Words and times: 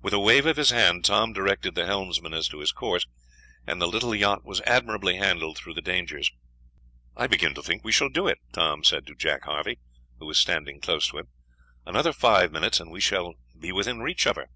With 0.00 0.12
a 0.14 0.20
wave 0.20 0.46
of 0.46 0.58
his 0.58 0.70
hand 0.70 1.04
Tom 1.04 1.32
directed 1.32 1.74
the 1.74 1.86
helmsman 1.86 2.32
as 2.32 2.46
to 2.50 2.60
his 2.60 2.70
course, 2.70 3.04
and 3.66 3.82
the 3.82 3.88
little 3.88 4.14
yacht 4.14 4.44
was 4.44 4.60
admirably 4.60 5.16
handled 5.16 5.58
through 5.58 5.74
the 5.74 5.82
dangers. 5.82 6.30
"I 7.16 7.26
begin 7.26 7.52
to 7.54 7.64
think 7.64 7.82
we 7.82 7.90
shall 7.90 8.08
do 8.08 8.28
it," 8.28 8.38
Tom 8.52 8.84
said 8.84 9.08
to 9.08 9.16
Jack 9.16 9.42
Harvey, 9.42 9.80
who 10.20 10.26
was 10.26 10.38
standing 10.38 10.80
close 10.80 11.08
to 11.08 11.18
him. 11.18 11.26
"Another 11.84 12.12
five 12.12 12.52
minutes 12.52 12.78
and 12.78 12.92
we 12.92 13.00
shall 13.00 13.34
be 13.58 13.72
within 13.72 13.98
reach 13.98 14.24
of 14.26 14.36
her." 14.36 14.48